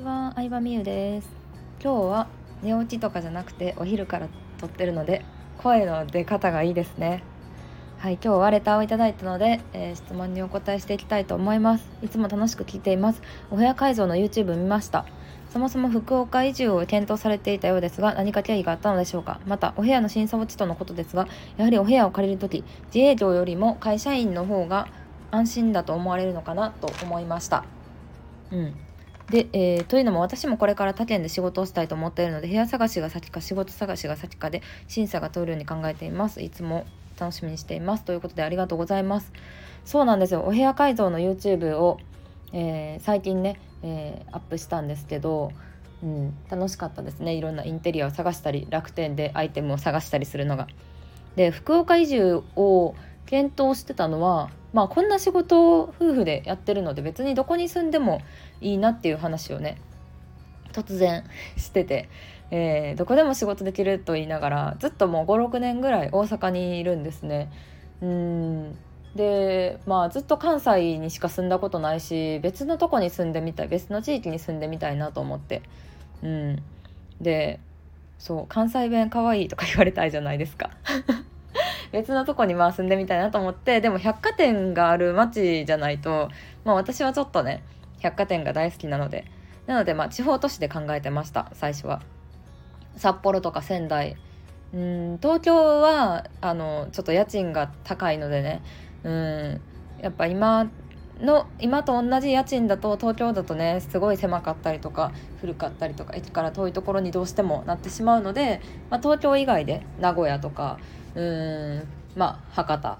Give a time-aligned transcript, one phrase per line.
[0.00, 1.28] ちは、相葉美優です。
[1.82, 2.26] 今日は
[2.62, 5.24] 寝落ちとかじゃなくてお昼から撮ってるので
[5.58, 7.22] 声の出方がいいですね。
[7.98, 11.86] はい、今日はレターをいただいたので、えー、質問にお答えしていきたいと思います。
[12.02, 13.20] いつも楽しく聞いています。
[13.50, 15.04] お部屋改造の YouTube 見ました。
[15.52, 21.26] そもそも福岡移住を検討されていたようですが何か経緯があったのでしょうかまたお部屋の審査落ちとのことですが
[21.56, 22.62] やはりお部屋を借りる時
[22.94, 24.86] 自営業よりも会社員の方が
[25.32, 27.64] 安心だと思われるのかなと思いました
[28.52, 28.89] うん
[29.30, 36.42] で、えー、というのも私もこれから他県で仕事をしたいと思っているので部屋探しが先か仕事探しが先かで審査が通るように考えています。
[36.42, 36.84] いつも
[37.18, 38.04] 楽しみにしています。
[38.04, 39.32] ということでありがとうございます。
[39.84, 40.40] そうなんですよ。
[40.40, 41.98] お部屋改造の YouTube を、
[42.52, 45.52] えー、最近ね、えー、アップしたんですけど
[46.02, 47.34] うん、楽しかったですね。
[47.34, 50.66] いろんなインテリアを探したり楽天でアイテムを探したりするのが。
[51.36, 52.94] で福岡移住を
[53.26, 58.20] 検討してたのはまあこんな仕事を夫婦でやってるので別にどこに住んでも
[58.60, 59.78] いいなっていう話をね
[60.72, 61.24] 突然
[61.56, 62.08] してて、
[62.50, 67.50] えー、どこでも仕事できると言いながらずっともう56年ぐらい大阪にいるんですね。
[68.00, 68.78] うん。
[69.16, 75.62] でまあずっと関西にしか住んだことないし別のとこに住んでみたい別の地域に住んでみたいなと思って。
[76.22, 76.62] うん。
[77.20, 77.60] で
[78.18, 80.70] そう関西弁かわいいとか言われたいじゃないですか。
[81.92, 86.28] 別のとこにまあ住んでみたいなと思ってでも百貨店がある町じゃないと、
[86.64, 87.62] まあ、私はちょっとね
[87.98, 89.26] 百貨店が大好きなので
[89.66, 92.02] なのでまあ地方都市で考えてました最初は。
[92.96, 94.16] 札幌とか仙台。
[94.72, 98.62] うん東京はあのちょっと家賃が高いのでね。
[99.04, 99.60] うん
[100.02, 100.70] やっぱ今
[101.20, 110.78] の今と同じ家賃だと東京だとねすごい狭かったりとか古かったりとか駅から遠いところにどうしてもなってしまうので、まあ、東京以外で名古屋とか
[111.14, 111.82] うん
[112.16, 112.98] まあ博多、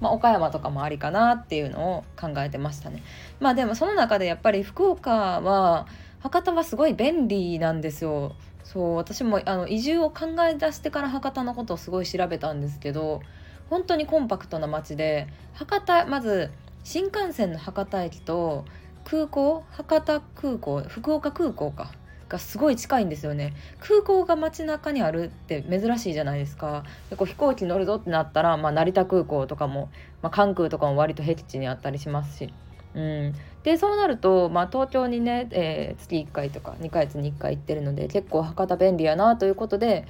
[0.00, 3.02] まあ、岡山とかもありかなっていうのを考えてましたね。
[3.40, 5.86] まあでもその中でやっぱり福岡は
[6.20, 8.34] 博多はすごい便利なんですよ。
[8.64, 13.20] そう私もあの移住を考え出してから博多のことをすごい調べたんですけど
[13.68, 16.50] 本当にコンパクトな街で博多まず
[16.84, 18.64] 新幹線の博多駅と
[19.04, 21.92] 空港博多空港福岡空港か
[22.28, 23.52] がすごい近いんですよね。
[23.78, 26.84] 空港が街中にあるって珍しいじゃないですか。
[27.10, 29.90] でこう飛行機乗るぞってなったら、まあ、成田空港とかも、
[30.22, 32.54] まあ、関空とかも割と僻地にあったりしますし、
[32.94, 40.06] うん、でそうなると、まあ、東京にね、えー、月1回とか2ヶ月に1回行ってるので結構博多便利やなということで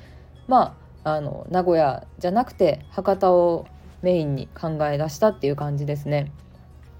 [0.46, 3.66] まああの名古屋じゃなくて博多を
[4.02, 6.30] メインに考え出したっていう感じですね。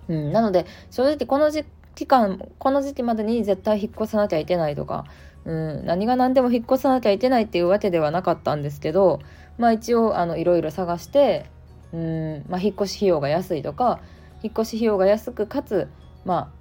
[0.08, 1.64] うん、なので正直この時
[1.94, 5.04] 期間この時期までに絶対引っ越さなきゃいけないとか、
[5.44, 9.20] うん、何が何でも引っ越さなきゃいけないっていうわけではなかったんですけど
[9.58, 11.46] まあ一応あのいろいろ探して、
[11.92, 12.44] うん。
[12.48, 14.00] まあ、引っ越し費用が安いとか
[14.42, 15.88] 引っ越し費用が安くかつ、
[16.24, 16.52] ま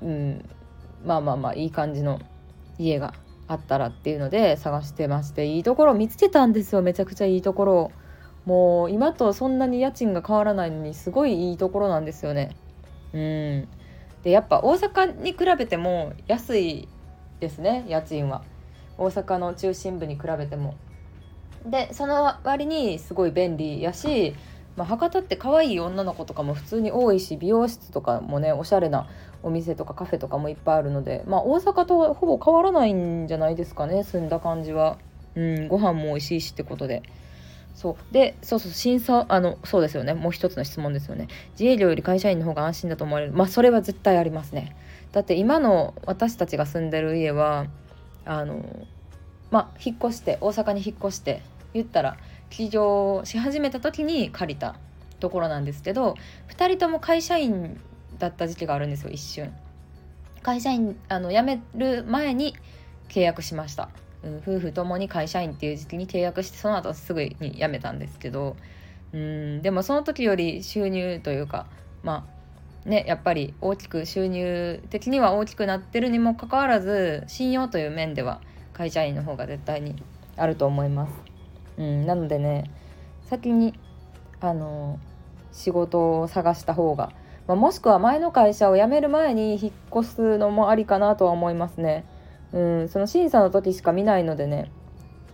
[0.00, 0.48] あうん、
[1.04, 2.20] まあまあまあいい感じの
[2.78, 3.14] 家が
[3.48, 6.82] あったらっていうので探してましていいところを見つけたんですよ。
[6.82, 7.92] めちゃくちゃいいところを。
[8.44, 12.54] もう今とそんなに家賃が変わらないのにすごいいいところなんですよね。
[13.16, 13.68] うん。
[14.22, 16.88] でやっぱ大阪に比べても安い
[17.40, 18.42] ですね家賃は。
[18.98, 20.74] 大阪の中心部に比べても。
[21.64, 24.34] でその割にすごい便利やし、
[24.76, 29.08] まあ、博多って可愛い女の子とかも普通に多いし美容室とかもねおしゃれな
[29.42, 34.98] お店とかカフェとかもいっぱいあるので、まあ、大阪とほぼ変わらないんじゃないですかね住んだ感じは。
[35.34, 37.02] うんご飯も美味しいしってことで。
[37.76, 38.12] そう。
[38.12, 40.14] でそうそう審査あのそうですよね。
[40.14, 41.28] もう一つの質問ですよね。
[41.52, 43.32] 自営業より会社員の方が安心だと思われる。
[43.32, 44.74] まあそれは絶対ありますね。
[45.12, 47.66] だって今の私たちが住んでる家は
[48.24, 48.64] あの
[49.50, 51.42] まあ引っ越して大阪に引っ越して
[51.74, 52.16] 言ったら
[52.48, 54.76] 起業し始めた時に借りた
[55.20, 56.16] ところなんですけど
[56.48, 57.78] 2人とも会社員
[58.18, 59.52] だった時期があるんですよ一瞬。
[60.42, 62.56] 会社員あの辞める前に
[63.08, 63.90] 契約しました。
[64.42, 68.56] 夫婦ともに会社員っていう時期に契約してその後すぐに辞めたんですけど
[69.12, 71.66] うんでもその時より収入というか
[72.02, 72.26] ま
[72.84, 78.40] あねやっぱり大きく収入的には大きくなってるにもかかわらず信用という面では
[78.72, 79.96] 会社員の方が絶対に
[80.36, 81.12] あると思います。
[81.78, 82.70] うん、なのでね
[83.22, 83.74] 先に
[84.40, 84.98] あの
[85.52, 87.12] 仕事を探した方が、
[87.46, 89.72] まあ、もしくは前の会社を辞める前に引っ
[90.02, 92.04] 越すのもありかなとは思いますね。
[92.56, 94.70] うん、その審査の時しか見ないのでね、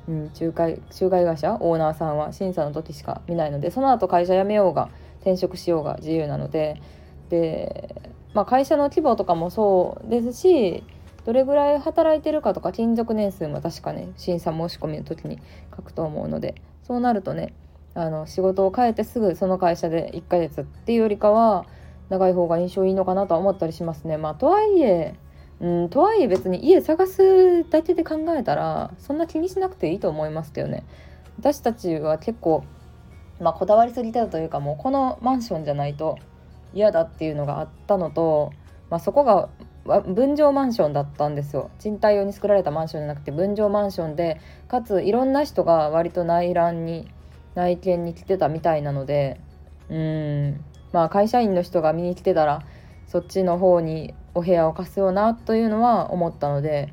[0.08, 1.56] うん、仲介仲介会社？
[1.60, 2.32] オーナーさんは。
[2.32, 4.90] 審査の時しか見ないのでその後会社辞めようが
[5.20, 6.82] 転職しようが自由なので。
[7.28, 10.84] で、まあ、会社の規模とかもそうですし
[11.24, 15.38] どれぐらい働いてるかとか勤続年数も確かね審査申し込みの時に
[15.74, 16.56] 書くと思うので。
[16.82, 17.54] そうなるとね
[17.94, 21.66] あの仕事を変えてすぐその会社で1ヶ月っていうよりかは
[22.08, 24.16] 長い方が印象いいのかなとは思ったりしますね。
[24.16, 25.14] まあ、とはいえ
[25.62, 30.84] うん、とはいえ別に家探すだけで考えたらそんな気にしなくていいと思いますけどね。
[31.38, 32.64] 私たちは結構、
[33.40, 36.18] まあ、こだわりすぎてたというかもうこのマンションじゃないと
[36.74, 38.52] 嫌だっていうのがあったのと、
[38.90, 39.48] まあ、そこが
[39.84, 41.70] 分譲マンションだったんですよ。
[41.78, 47.08] 賃貸用に作られたマンションじゃなくて分譲マンションでかついろんな人が割と内覧に
[47.54, 49.40] 内見に来てたみたいなので
[49.88, 52.62] うんまあ会社員の人が見に来てたら
[53.06, 56.92] そっちの方にお部屋を貸すようなというのは思ったので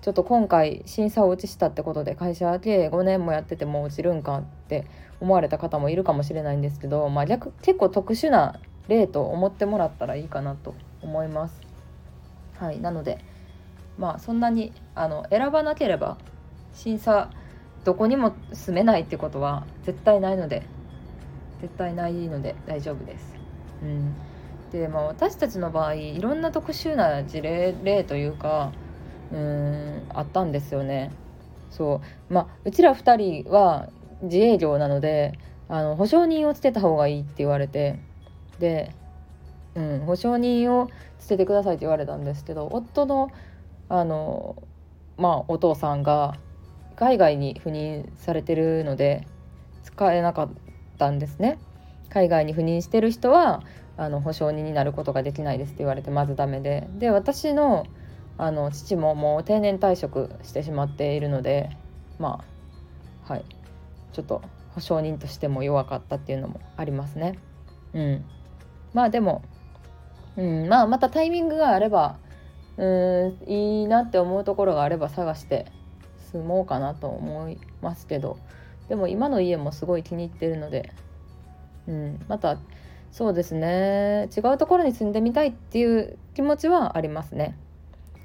[0.00, 4.86] ちょっと今回審査を落ちしたってことで会社経営5年もやってても落ちるんかって
[5.20, 11.60] 思われた方もいるかもしれないんですけど、まあ、結構特殊な例と思ってもらったらいいかなと思います。
[12.58, 13.18] はい、なので
[13.98, 16.18] まあそんなにあの選ばなければ
[16.72, 17.30] 審査
[17.84, 20.64] どこにも住めないってことは絶対ないので
[21.60, 23.34] 絶対ないので大丈夫です。
[23.82, 24.27] うん
[24.72, 28.72] でまあ、私たちの場合いろんな特殊な事例例というか
[29.32, 31.10] うんあったんですよね。
[31.70, 33.88] そうまあうちら2人は
[34.22, 35.38] 自営業なので
[35.68, 37.98] あの保証人をつけた方がいいって言われて
[38.58, 38.92] で、
[39.74, 40.88] うん、保証人を
[41.18, 43.30] つけてくださいって言われたんですけど夫の
[43.88, 44.62] あの、
[45.16, 46.36] まあ、お父さんが
[46.96, 49.26] 海外に赴任されてるので
[49.82, 50.50] 使えなかっ
[50.98, 51.58] たんですね。
[52.10, 53.62] 海外に赴任してる人は
[53.96, 56.88] あの保証人になることができないですって言われてまずダメで。
[56.98, 57.86] で私の
[58.40, 61.70] あの父ももう定年退職してしまっているので
[62.18, 62.44] ま
[63.26, 63.44] あはい。
[64.12, 64.42] ちょっと
[64.74, 67.38] 保証人としても弱かったっていうのもありますね。
[67.92, 68.24] うん、
[68.94, 69.42] まあでも、
[70.36, 72.16] うん、まあまたタイミングがあれば
[72.76, 75.66] うんいいなって思うところがあれば探して
[76.32, 78.38] 住もうかなと思いますけど。
[78.88, 80.92] でも今の家もすごい気に入ってるので、
[81.88, 82.58] うん、また
[83.10, 84.28] そうですね。
[84.36, 87.56] 違うところに住んでみたいっていう気持ちはありますね。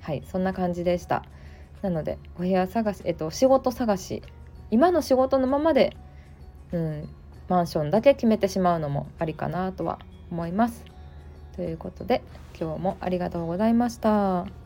[0.01, 0.23] はい。
[0.29, 1.23] そんな感じでした。
[1.81, 4.21] なのでお部屋探しえっと仕事探し。
[4.71, 5.95] 今の仕事のままで、
[6.71, 7.09] うん、
[7.47, 9.99] マンションだけ決めてしまうのもありかなとは
[10.31, 10.83] 思います。
[11.55, 12.23] ということで
[12.59, 14.62] 今日もありがとうございました。